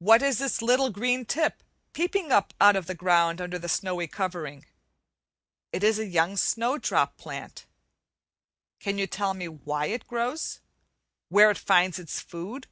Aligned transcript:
What 0.00 0.20
is 0.20 0.40
this 0.40 0.60
little 0.62 0.90
green 0.90 1.24
tip 1.24 1.62
peeping 1.92 2.32
up 2.32 2.52
out 2.60 2.74
of 2.74 2.86
the 2.88 2.92
ground 2.96 3.40
under 3.40 3.56
the 3.56 3.68
snowy 3.68 4.08
covering? 4.08 4.66
It 5.72 5.84
is 5.84 5.96
a 6.00 6.08
young 6.08 6.36
snowdrop 6.36 7.16
plant. 7.18 7.64
Can 8.80 8.98
you 8.98 9.06
tell 9.06 9.32
me 9.32 9.46
why 9.46 9.86
it 9.86 10.08
grows? 10.08 10.58
where 11.28 11.52
it 11.52 11.58
finds 11.58 12.00
its 12.00 12.18
food? 12.18 12.66